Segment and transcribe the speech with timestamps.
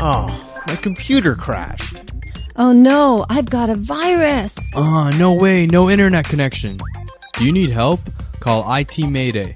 [0.00, 2.12] Oh, my computer crashed.
[2.56, 4.54] Oh no, I've got a virus.
[4.74, 6.78] Ah, no way, no internet connection.
[7.34, 8.00] Do you need help?
[8.40, 9.54] Call IT Mayday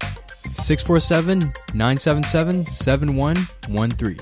[0.54, 4.18] 647 977 7113.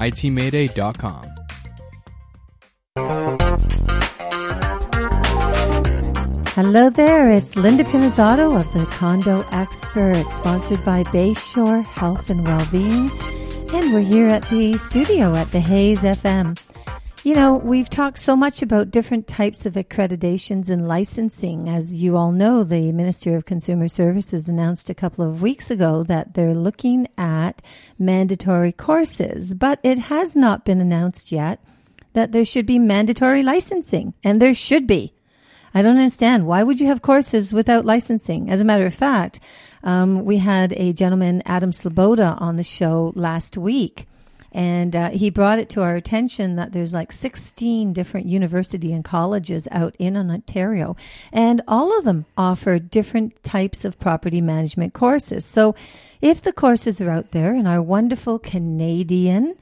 [0.00, 1.30] ITMayday.com.
[6.54, 13.10] Hello there, it's Linda Pinizzotto of the Condo Expert, sponsored by Bayshore Health and Wellbeing.
[13.74, 16.56] And we're here at the studio at the Hayes FM.
[17.24, 21.68] You know, we've talked so much about different types of accreditations and licensing.
[21.68, 26.04] As you all know, the Minister of Consumer Services announced a couple of weeks ago
[26.04, 27.62] that they're looking at
[27.98, 31.58] mandatory courses, but it has not been announced yet
[32.12, 35.14] that there should be mandatory licensing, and there should be.
[35.76, 36.46] I don't understand.
[36.46, 38.48] Why would you have courses without licensing?
[38.48, 39.40] As a matter of fact,
[39.84, 44.06] um, we had a gentleman, Adam Sloboda, on the show last week.
[44.50, 49.04] And uh, he brought it to our attention that there's like 16 different university and
[49.04, 50.96] colleges out in Ontario,
[51.32, 55.44] and all of them offer different types of property management courses.
[55.44, 55.74] So,
[56.20, 59.56] if the courses are out there, and our wonderful Canadian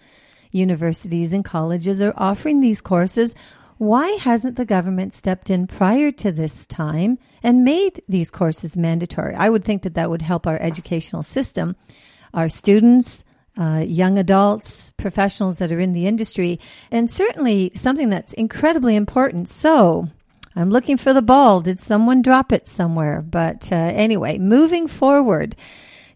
[0.51, 3.35] universities and colleges are offering these courses,
[3.83, 9.35] why hasn't the government stepped in prior to this time and made these courses mandatory?
[9.35, 11.75] I would think that that would help our educational system,
[12.33, 13.25] our students,
[13.59, 16.61] uh, young adults, professionals that are in the industry,
[16.93, 19.49] and certainly something that's incredibly important.
[19.49, 20.07] So,
[20.55, 21.61] I'm looking for the ball.
[21.61, 23.21] Did someone drop it somewhere?
[23.21, 25.57] But uh, anyway, moving forward.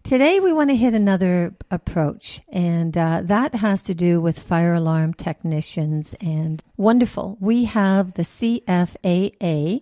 [0.07, 4.73] Today, we want to hit another approach, and uh, that has to do with fire
[4.73, 6.15] alarm technicians.
[6.21, 9.81] And wonderful, we have the CFAA,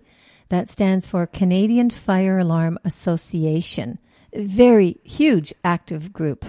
[0.49, 3.99] that stands for Canadian Fire Alarm Association.
[4.33, 6.43] Very huge active group.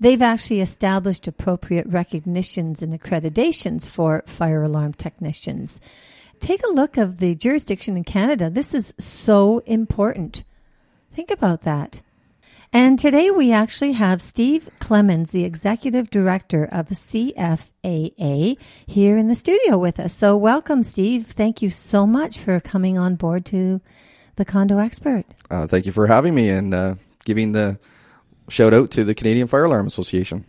[0.00, 5.78] They've actually established appropriate recognitions and accreditations for fire alarm technicians.
[6.38, 8.48] Take a look of the jurisdiction in Canada.
[8.48, 10.42] This is so important.
[11.12, 12.00] Think about that.
[12.72, 19.34] And today we actually have Steve Clemens, the executive director of CFAA, here in the
[19.34, 20.14] studio with us.
[20.14, 21.26] So welcome, Steve.
[21.26, 23.80] Thank you so much for coming on board to
[24.36, 25.24] the Condo Expert.
[25.50, 26.94] Uh, thank you for having me and uh,
[27.24, 27.76] giving the
[28.48, 30.44] shout out to the Canadian Fire Alarm Association.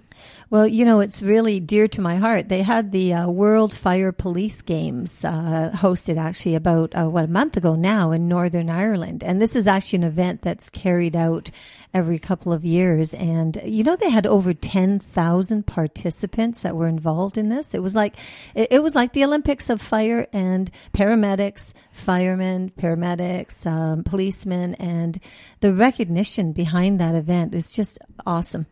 [0.51, 2.49] Well, you know, it's really dear to my heart.
[2.49, 7.27] They had the uh, World Fire Police Games uh, hosted actually about, uh, what, a
[7.27, 9.23] month ago now in Northern Ireland.
[9.23, 11.51] And this is actually an event that's carried out
[11.93, 13.13] every couple of years.
[13.13, 17.73] And, you know, they had over 10,000 participants that were involved in this.
[17.73, 18.17] It was like,
[18.53, 25.17] it, it was like the Olympics of fire and paramedics, firemen, paramedics, um, policemen, and
[25.61, 28.65] the recognition behind that event is just awesome.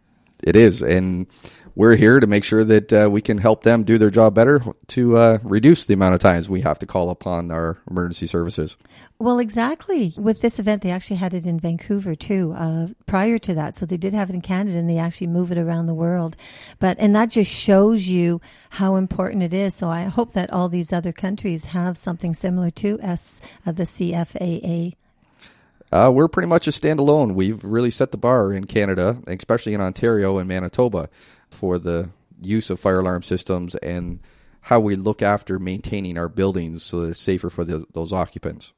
[0.44, 0.81] It is.
[0.81, 1.28] And,
[1.79, 4.62] we're here to make sure that uh, we can help them do their job better
[4.88, 8.75] to uh, reduce the amount of times we have to call upon our emergency services.
[9.17, 10.12] Well, exactly.
[10.18, 13.78] With this event, they actually had it in Vancouver too, uh, prior to that.
[13.78, 16.35] So they did have it in Canada and they actually move it around the world.
[16.79, 18.41] But, and that just shows you
[18.72, 19.73] how important it is.
[19.73, 23.84] So I hope that all these other countries have something similar to us, uh, the
[23.84, 24.95] CFAA.
[25.94, 27.35] Uh, we're pretty much a standalone.
[27.35, 31.09] We've really set the bar in Canada, especially in Ontario and Manitoba
[31.51, 32.09] for the
[32.41, 34.19] use of fire alarm systems and
[34.61, 38.73] how we look after maintaining our buildings so that it's safer for the, those occupants.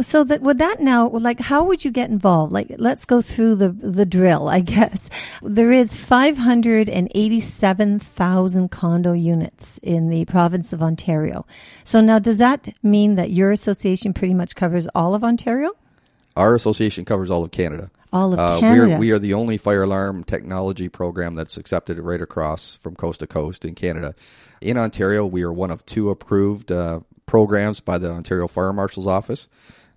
[0.00, 2.52] So that with that now like how would you get involved?
[2.52, 5.08] Like let's go through the the drill, I guess.
[5.40, 11.46] There is 587,000 condo units in the province of Ontario.
[11.84, 15.70] So now does that mean that your association pretty much covers all of Ontario?
[16.36, 17.92] Our association covers all of Canada.
[18.14, 18.96] All of uh, Canada.
[18.96, 23.26] We are the only fire alarm technology program that's accepted right across from coast to
[23.26, 24.14] coast in Canada.
[24.60, 29.08] In Ontario, we are one of two approved uh, programs by the Ontario Fire Marshal's
[29.08, 29.48] Office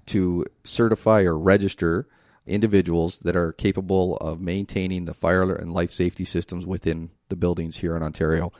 [0.08, 2.08] to certify or register
[2.48, 7.78] individuals that are capable of maintaining the fire and life safety systems within the buildings
[7.78, 8.52] here in Ontario.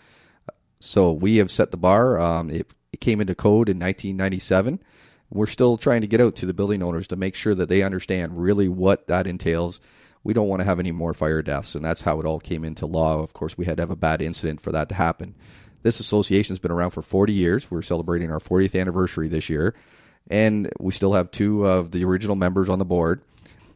[0.80, 2.20] So we have set the bar.
[2.20, 4.84] Um, it, it came into code in 1997
[5.30, 7.84] we're still trying to get out to the building owners to make sure that they
[7.84, 9.80] understand really what that entails.
[10.24, 12.64] We don't want to have any more fire deaths, and that's how it all came
[12.64, 13.22] into law.
[13.22, 15.36] Of course, we had to have a bad incident for that to happen.
[15.84, 17.70] This association has been around for 40 years.
[17.70, 19.76] We're celebrating our 40th anniversary this year,
[20.30, 23.22] and we still have two of the original members on the board.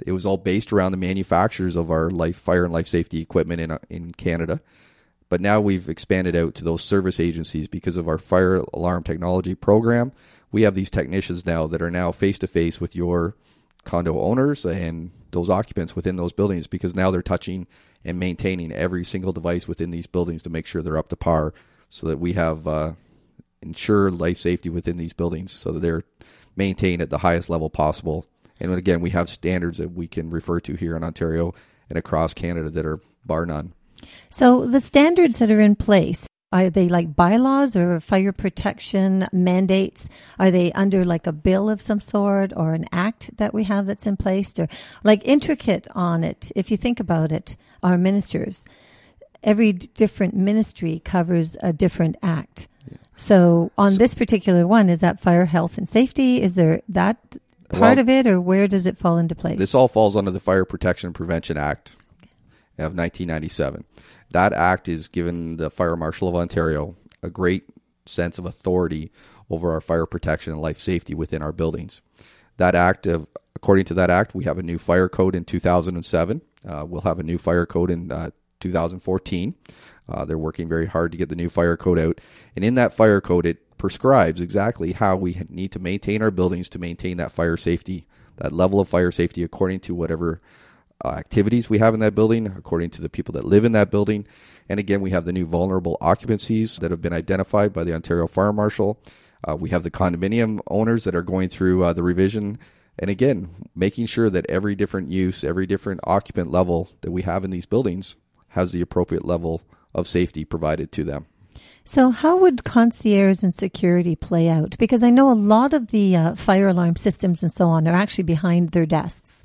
[0.05, 3.61] It was all based around the manufacturers of our life, fire and life safety equipment
[3.61, 4.61] in in Canada.
[5.29, 9.55] But now we've expanded out to those service agencies because of our fire alarm technology
[9.55, 10.11] program
[10.51, 13.35] we have these technicians now that are now face to face with your
[13.83, 17.67] condo owners and those occupants within those buildings because now they're touching
[18.03, 21.53] and maintaining every single device within these buildings to make sure they're up to par
[21.89, 22.93] so that we have uh,
[23.61, 26.03] ensure life safety within these buildings so that they're
[26.55, 28.25] maintained at the highest level possible.
[28.59, 31.53] And again, we have standards that we can refer to here in Ontario
[31.89, 33.73] and across Canada that are bar none.
[34.29, 40.07] So the standards that are in place, are they like bylaws or fire protection mandates?
[40.37, 43.85] Are they under like a bill of some sort or an act that we have
[43.85, 44.67] that's in place or
[45.03, 46.51] like intricate on it?
[46.55, 48.65] If you think about it, our ministers,
[49.43, 52.67] every different ministry covers a different act.
[53.15, 56.41] So on this particular one, is that fire health and safety?
[56.41, 57.17] Is there that
[57.69, 59.57] part Well- of it or where does it fall into place?
[59.57, 61.91] This all falls under the Fire Protection and Prevention Act
[62.77, 63.85] of 1997.
[64.31, 67.65] That act is given the Fire Marshal of Ontario a great
[68.05, 69.11] sense of authority
[69.49, 72.01] over our fire protection and life safety within our buildings.
[72.57, 76.41] That act, of, according to that act, we have a new fire code in 2007.
[76.67, 79.55] Uh, we'll have a new fire code in uh, 2014.
[80.07, 82.19] Uh, they're working very hard to get the new fire code out.
[82.55, 86.69] And in that fire code, it prescribes exactly how we need to maintain our buildings
[86.69, 88.07] to maintain that fire safety,
[88.37, 90.41] that level of fire safety according to whatever
[91.05, 94.25] activities we have in that building, according to the people that live in that building.
[94.69, 98.27] And again, we have the new vulnerable occupancies that have been identified by the Ontario
[98.27, 99.01] Fire Marshal.
[99.47, 102.59] Uh, we have the condominium owners that are going through uh, the revision.
[102.99, 107.43] And again, making sure that every different use, every different occupant level that we have
[107.43, 108.15] in these buildings
[108.49, 109.61] has the appropriate level
[109.93, 111.25] of safety provided to them.
[111.83, 114.77] So, how would concierge and security play out?
[114.77, 117.95] Because I know a lot of the uh, fire alarm systems and so on are
[117.95, 119.40] actually behind their desks,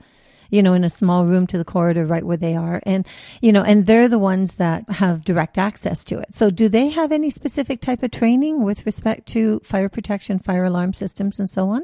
[0.50, 2.80] you know, in a small room to the corridor right where they are.
[2.84, 3.06] And,
[3.40, 6.34] you know, and they're the ones that have direct access to it.
[6.34, 10.64] So, do they have any specific type of training with respect to fire protection, fire
[10.64, 11.82] alarm systems, and so on?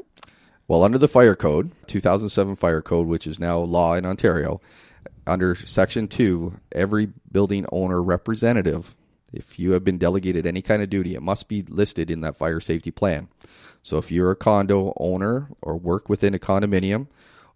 [0.67, 4.61] Well, under the fire code, 2007 fire code, which is now law in Ontario,
[5.27, 8.95] under section 2, every building owner representative,
[9.31, 12.37] if you have been delegated any kind of duty, it must be listed in that
[12.37, 13.27] fire safety plan.
[13.81, 17.07] So if you're a condo owner or work within a condominium,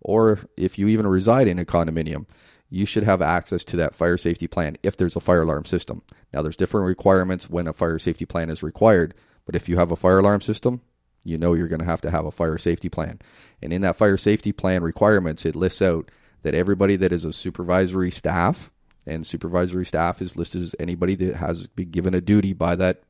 [0.07, 2.25] or if you even reside in a condominium,
[2.69, 6.01] you should have access to that fire safety plan if there's a fire alarm system.
[6.33, 9.13] Now, there's different requirements when a fire safety plan is required,
[9.45, 10.81] but if you have a fire alarm system,
[11.25, 13.19] you know you're going to have to have a fire safety plan.
[13.61, 16.09] And in that fire safety plan requirements, it lists out
[16.43, 18.71] that everybody that is a supervisory staff,
[19.05, 23.03] and supervisory staff is listed as anybody that has been given a duty by that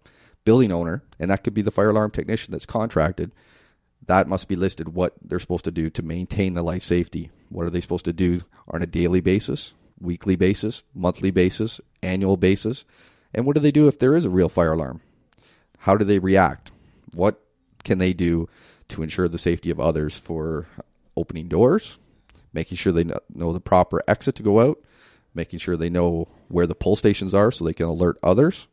[0.45, 3.31] building owner, and that could be the fire alarm technician that's contracted.
[4.05, 7.31] That must be listed what they're supposed to do to maintain the life safety.
[7.49, 12.37] What are they supposed to do on a daily basis, weekly basis, monthly basis, annual
[12.37, 12.85] basis?
[13.33, 15.01] And what do they do if there is a real fire alarm?
[15.79, 16.71] How do they react?
[17.13, 17.41] What
[17.83, 18.47] can they do
[18.89, 20.67] to ensure the safety of others for
[21.15, 21.97] opening doors,
[22.53, 24.79] making sure they know the proper exit to go out,
[25.33, 28.67] making sure they know where the pull stations are so they can alert others,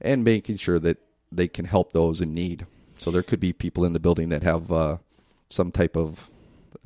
[0.00, 0.98] and making sure that
[1.32, 2.66] they can help those in need.
[2.98, 4.98] So there could be people in the building that have uh,
[5.48, 6.30] some type of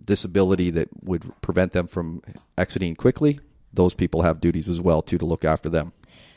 [0.05, 2.23] disability that would prevent them from
[2.57, 3.41] exiting quickly.
[3.73, 5.93] Those people have duties as well too to look after them.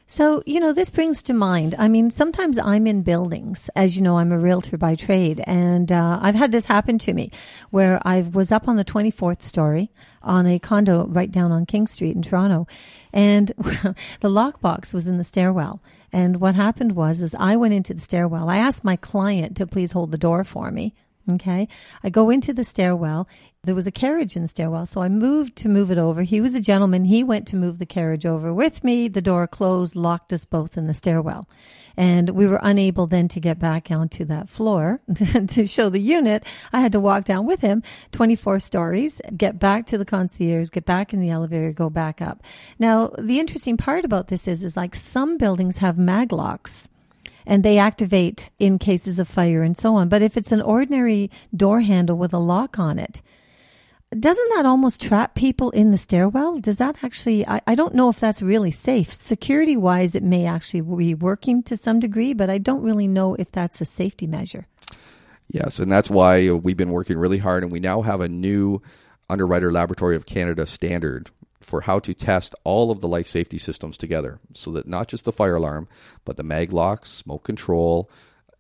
[0.08, 3.72] So, you know, this brings to mind, I mean, sometimes I'm in buildings.
[3.76, 5.44] As you know, I'm a realtor by trade.
[5.48, 7.32] And uh, I've had this happen to me
[7.72, 9.92] where I was up on the 24th story
[10.22, 12.68] on a condo right down on King Street in Toronto.
[13.14, 15.82] And the lockbox was in the stairwell.
[16.14, 18.48] And what happened was, is I went into the stairwell.
[18.48, 20.94] I asked my client to please hold the door for me.
[21.28, 21.68] Okay.
[22.04, 23.28] I go into the stairwell.
[23.64, 24.86] There was a carriage in the stairwell.
[24.86, 26.22] So I moved to move it over.
[26.22, 27.06] He was a gentleman.
[27.06, 29.08] He went to move the carriage over with me.
[29.08, 31.50] The door closed, locked us both in the stairwell.
[31.98, 35.02] And we were unable then to get back onto that floor
[35.48, 36.44] to show the unit.
[36.72, 40.86] I had to walk down with him 24 stories, get back to the concierge, get
[40.86, 42.44] back in the elevator, go back up.
[42.78, 46.88] Now, the interesting part about this is, is like some buildings have mag locks
[47.46, 50.10] and they activate in cases of fire and so on.
[50.10, 53.22] But if it's an ordinary door handle with a lock on it,
[54.18, 56.60] doesn't that almost trap people in the stairwell?
[56.60, 59.12] Does that actually, I, I don't know if that's really safe.
[59.12, 63.36] Security wise, it may actually be working to some degree, but I don't really know
[63.36, 64.68] if that's a safety measure.
[65.50, 68.82] Yes, and that's why we've been working really hard, and we now have a new
[69.30, 71.30] Underwriter Laboratory of Canada standard
[71.66, 75.26] for how to test all of the life safety systems together, so that not just
[75.26, 75.88] the fire alarm,
[76.24, 78.10] but the mag locks, smoke control,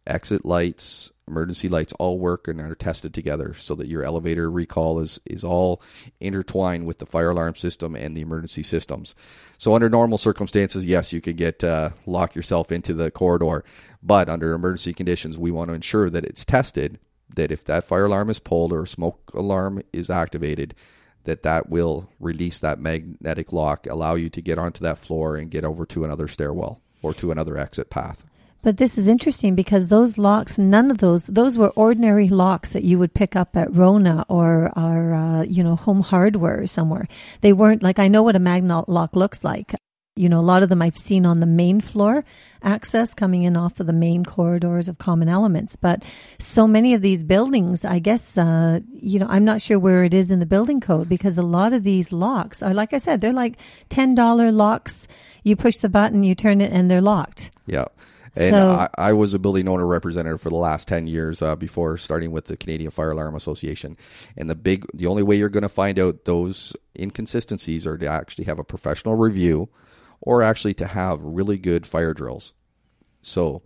[0.08, 5.00] exit lights, emergency lights all work and are tested together, so that your elevator recall
[5.00, 5.82] is is all
[6.20, 9.14] intertwined with the fire alarm system and the emergency systems.
[9.60, 13.64] So under normal circumstances, yes, you could get uh, lock yourself into the corridor,
[14.02, 17.00] but under emergency conditions, we want to ensure that it's tested
[17.36, 20.74] that if that fire alarm is pulled or smoke alarm is activated,
[21.25, 25.51] that that will release that magnetic lock, allow you to get onto that floor and
[25.51, 28.24] get over to another stairwell or to another exit path.
[28.65, 32.84] But this is interesting because those locks, none of those, those were ordinary locks that
[32.84, 37.08] you would pick up at Rona or, or uh, you know, Home Hardware or somewhere.
[37.41, 39.75] They weren't like, I know what a magnet lock looks like.
[40.18, 42.24] You know, a lot of them I've seen on the main floor
[42.64, 45.76] access coming in off of the main corridors of common elements.
[45.76, 46.04] But
[46.40, 50.14] so many of these buildings, I guess, uh, you know, I'm not sure where it
[50.14, 53.20] is in the building code because a lot of these locks are, like I said,
[53.20, 53.58] they're like
[53.90, 55.06] $10 locks.
[55.44, 57.52] You push the button, you turn it, and they're locked.
[57.68, 57.86] Yeah.
[58.38, 61.58] And So- I, I was a building owner representative for the last 10 years uh,
[61.58, 63.98] before starting with the Canadian Fire Alarm Association.
[64.38, 68.08] And the big, the only way you're going to find out those inconsistencies are to
[68.08, 69.70] actually have a professional review
[70.25, 72.51] or actually to have really good fire drills.
[73.22, 73.62] So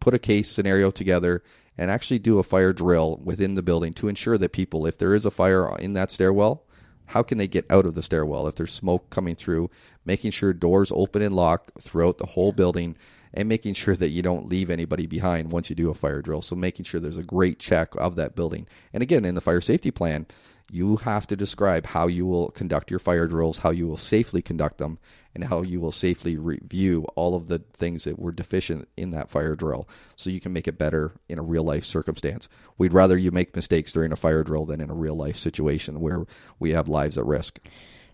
[0.00, 1.42] put a case scenario together
[1.76, 5.14] and actually do a fire drill within the building to ensure that people, if there
[5.14, 6.64] is a fire in that stairwell,
[7.06, 9.70] how can they get out of the stairwell if there's smoke coming through,
[10.04, 12.96] making sure doors open and lock throughout the whole building
[13.34, 16.40] and making sure that you don't leave anybody behind once you do a fire drill.
[16.40, 18.68] So making sure there's a great check of that building.
[18.92, 20.26] And again, in the fire safety plan,
[20.70, 24.42] you have to describe how you will conduct your fire drills, how you will safely
[24.42, 24.98] conduct them,
[25.34, 29.30] and how you will safely review all of the things that were deficient in that
[29.30, 32.48] fire drill so you can make it better in a real life circumstance.
[32.78, 36.00] We'd rather you make mistakes during a fire drill than in a real life situation
[36.00, 36.24] where
[36.58, 37.58] we have lives at risk.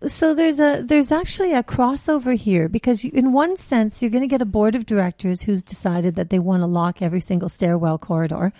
[0.07, 4.23] So there's a there's actually a crossover here because you, in one sense you're going
[4.23, 7.51] to get a board of directors who's decided that they want to lock every single
[7.51, 8.55] stairwell corridor,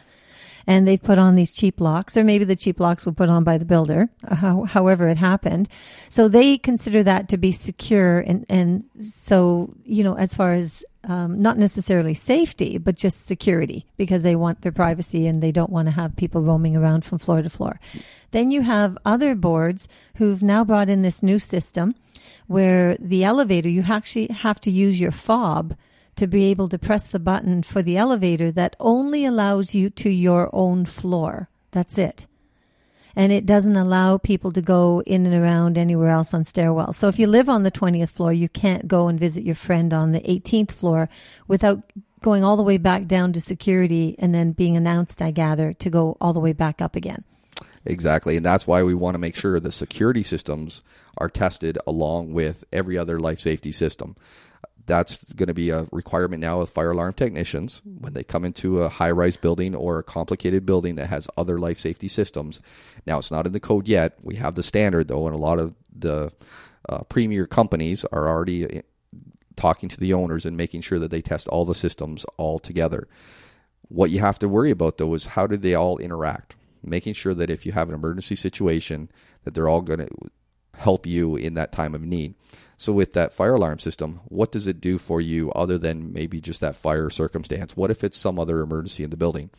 [0.67, 3.45] and they've put on these cheap locks, or maybe the cheap locks were put on
[3.45, 5.69] by the builder, uh, how, however it happened.
[6.09, 10.85] So they consider that to be secure, and and so you know as far as
[11.05, 15.71] um, not necessarily safety, but just security because they want their privacy and they don't
[15.71, 17.81] want to have people roaming around from floor to floor.
[18.33, 21.95] Then you have other boards who've now brought in this new system
[22.47, 25.75] where the elevator, you actually have to use your fob
[26.21, 30.11] to be able to press the button for the elevator that only allows you to
[30.11, 31.49] your own floor.
[31.73, 32.27] That's it
[33.17, 36.95] and it doesn't allow people to go in and around anywhere else on stairwells.
[36.95, 39.93] So if you live on the 20th floor, you can't go and visit your friend
[39.93, 41.09] on the 18th floor
[41.49, 41.83] without
[42.23, 45.91] going all the way back down to security and then being announced, I gather, to
[45.91, 47.25] go all the way back up again.
[47.87, 48.37] Exactly.
[48.37, 50.83] And that's why we want to make sure the security systems
[51.17, 54.17] are tested along with every other life safety system.
[54.91, 58.83] That's going to be a requirement now with fire alarm technicians when they come into
[58.83, 62.61] a high rise building or a complicated building that has other life safety systems.
[63.07, 64.19] Now, it's not in the code yet.
[64.21, 66.33] We have the standard, though, and a lot of the
[66.89, 68.83] uh, premier companies are already uh,
[69.55, 73.07] talking to the owners and making sure that they test all the systems all together.
[73.89, 76.57] What you have to worry about though is how do they all interact?
[76.83, 79.09] Making sure that if you have an emergency situation,
[79.45, 80.09] that they're all going to
[80.75, 82.35] help you in that time of need.
[82.81, 86.41] So with that fire alarm system, what does it do for you other than maybe
[86.41, 87.77] just that fire circumstance?
[87.77, 89.51] What if it's some other emergency in the building?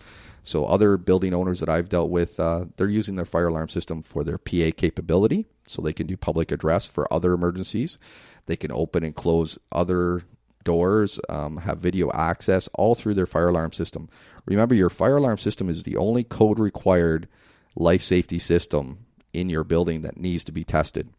[0.41, 4.01] So other building owners that I've dealt with, uh, they're using their fire alarm system
[4.01, 7.99] for their PA capability, so they can do public address for other emergencies.
[8.47, 10.23] They can open and close other
[10.63, 14.09] doors, um, have video access all through their fire alarm system.
[14.47, 17.27] Remember, your fire alarm system is the only code required
[17.75, 21.13] life safety system in your building that needs to be tested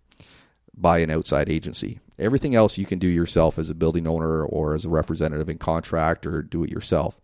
[0.76, 2.00] by an outside agency.
[2.18, 5.58] Everything else you can do yourself as a building owner or as a representative in
[5.58, 7.20] contract or do it yourself.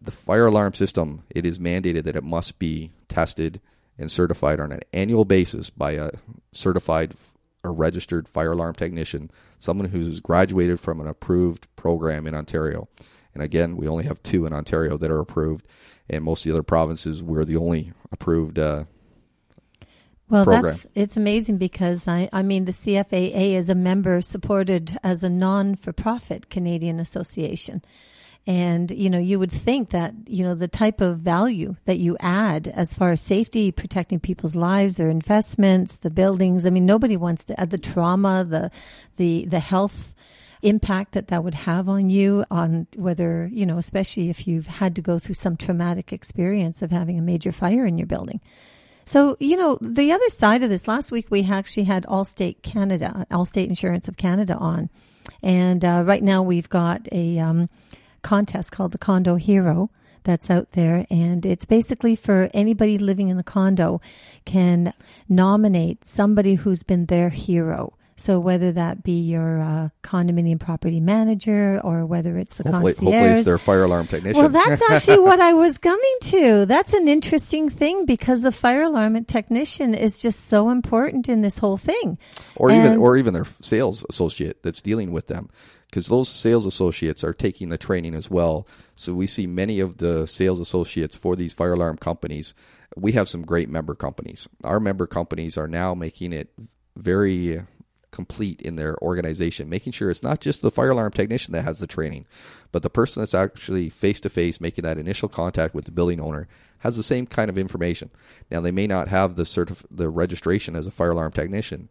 [0.00, 3.60] The fire alarm system, it is mandated that it must be tested
[3.98, 6.10] and certified on an annual basis by a
[6.52, 7.14] certified
[7.62, 12.88] or registered fire alarm technician, someone who's graduated from an approved program in Ontario.
[13.32, 15.66] And again, we only have two in Ontario that are approved,
[16.08, 18.84] and most of the other provinces we're the only approved uh,
[20.34, 20.72] Well, program.
[20.72, 25.30] that's it's amazing because I, I mean the CFAA is a member supported as a
[25.30, 27.82] non-for-profit Canadian association.
[28.46, 32.16] And you know, you would think that you know the type of value that you
[32.18, 36.66] add as far as safety, protecting people's lives, their investments, the buildings.
[36.66, 38.70] I mean, nobody wants to add the trauma, the
[39.16, 40.14] the the health
[40.62, 44.96] impact that that would have on you on whether you know especially if you've had
[44.96, 48.40] to go through some traumatic experience of having a major fire in your building
[49.06, 53.26] so, you know, the other side of this, last week we actually had Allstate Canada,
[53.30, 54.88] Allstate Insurance of Canada on.
[55.42, 57.68] And uh, right now we've got a um,
[58.22, 59.90] contest called the Condo Hero
[60.24, 61.06] that's out there.
[61.10, 64.00] And it's basically for anybody living in the condo
[64.44, 64.92] can
[65.28, 71.80] nominate somebody who's been their hero So whether that be your uh, condominium property manager
[71.82, 73.12] or whether it's the Hopefully, concierge.
[73.14, 74.40] hopefully it's their fire alarm technician.
[74.40, 76.66] Well, that's actually what I was coming to.
[76.66, 81.58] That's an interesting thing because the fire alarm technician is just so important in this
[81.58, 82.18] whole thing.
[82.56, 85.50] or even or even their sales associate that's dealing with them
[85.90, 88.66] because those sales associates are taking the training as well
[88.96, 92.54] so we see many of the sales associates for these fire alarm companies
[92.96, 96.52] we have some great member companies our member companies are now making it
[96.96, 97.62] very
[98.14, 101.80] complete in their organization making sure it's not just the fire alarm technician that has
[101.80, 102.24] the training
[102.70, 106.20] but the person that's actually face to face making that initial contact with the building
[106.20, 106.46] owner
[106.78, 108.08] has the same kind of information
[108.52, 111.88] now they may not have the certif- the registration as a fire alarm technician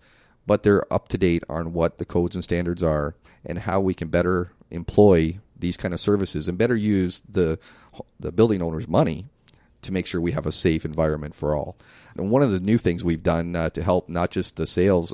[0.48, 3.16] but they're up to date on what the codes and standards are
[3.46, 7.60] and how we can better employ these kind of services and better use the
[8.18, 9.26] the building owner's money
[9.82, 11.76] to make sure we have a safe environment for all.
[12.16, 15.14] And one of the new things we've done uh, to help not just the sales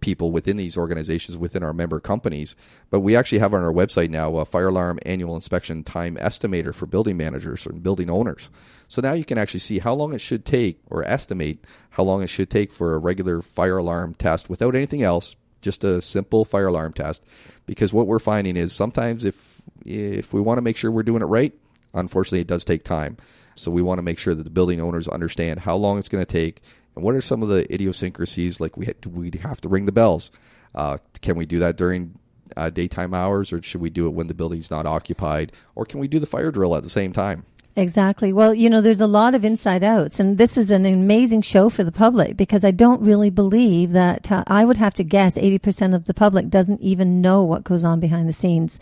[0.00, 2.54] people within these organizations within our member companies,
[2.90, 6.74] but we actually have on our website now a fire alarm annual inspection time estimator
[6.74, 8.50] for building managers and building owners.
[8.88, 12.22] So now you can actually see how long it should take or estimate how long
[12.22, 16.44] it should take for a regular fire alarm test without anything else, just a simple
[16.44, 17.22] fire alarm test.
[17.66, 21.22] Because what we're finding is sometimes if if we want to make sure we're doing
[21.22, 21.52] it right,
[21.94, 23.16] unfortunately it does take time.
[23.54, 26.24] So we want to make sure that the building owners understand how long it's going
[26.24, 26.62] to take
[26.98, 30.32] and what are some of the idiosyncrasies like we we have to ring the bells.
[30.74, 32.18] Uh, can we do that during
[32.56, 36.00] uh, daytime hours or should we do it when the building's not occupied or can
[36.00, 37.44] we do the fire drill at the same time?
[37.76, 38.32] Exactly.
[38.32, 41.68] Well, you know, there's a lot of inside outs, and this is an amazing show
[41.68, 45.38] for the public because I don't really believe that uh, I would have to guess
[45.38, 48.80] 80% of the public doesn't even know what goes on behind the scenes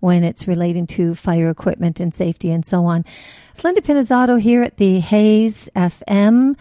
[0.00, 3.04] when it's relating to fire equipment and safety and so on.
[3.52, 6.56] It's Linda Pinizzotto here at the Hayes FM,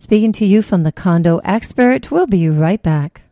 [0.00, 2.10] speaking to you from the Condo Expert.
[2.10, 3.20] We'll be right back.